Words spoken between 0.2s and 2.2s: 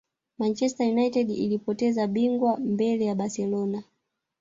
Manchester United ilipoteza